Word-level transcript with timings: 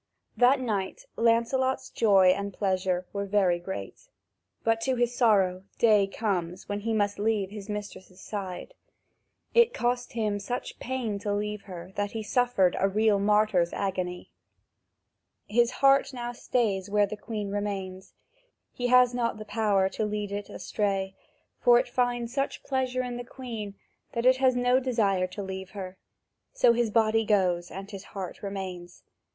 That 0.35 0.59
night 0.59 1.05
Lancelot's 1.15 1.91
joy 1.91 2.29
and 2.29 2.51
pleasure 2.55 3.05
were 3.13 3.27
very 3.27 3.59
great. 3.59 4.07
But, 4.63 4.81
to 4.81 4.95
his 4.95 5.13
sorrow, 5.15 5.63
day 5.77 6.07
comes 6.07 6.67
when 6.67 6.79
he 6.79 6.91
must 6.91 7.19
leave 7.19 7.51
his 7.51 7.69
mistress' 7.69 8.19
side. 8.19 8.73
It 9.53 9.75
cost 9.75 10.13
him 10.13 10.39
such 10.39 10.79
pain 10.79 11.19
to 11.19 11.31
leave 11.31 11.61
her 11.65 11.91
that 11.97 12.13
he 12.13 12.23
suffered 12.23 12.75
a 12.79 12.89
real 12.89 13.19
martyr's 13.19 13.73
agony. 13.73 14.31
His 15.47 15.69
heart 15.69 16.11
now 16.15 16.31
stays 16.31 16.89
where 16.89 17.05
the 17.05 17.15
Queen 17.15 17.51
remains; 17.51 18.15
he 18.73 18.87
has 18.87 19.13
not 19.13 19.37
the 19.37 19.45
power 19.45 19.87
to 19.89 20.03
lead 20.03 20.31
it 20.31 20.49
away, 20.79 21.13
for 21.59 21.77
it 21.77 21.87
finds 21.87 22.33
such 22.33 22.63
pleasure 22.63 23.03
in 23.03 23.17
the 23.17 23.23
Queen 23.23 23.75
that 24.13 24.25
it 24.25 24.37
has 24.37 24.55
no 24.55 24.79
desire 24.79 25.27
to 25.27 25.43
leave 25.43 25.69
her: 25.77 25.95
so 26.53 26.73
his 26.73 26.89
body 26.89 27.23
goes, 27.23 27.69
and 27.69 27.91
his 27.91 28.03
heart 28.17 28.41
remains. 28.41 29.03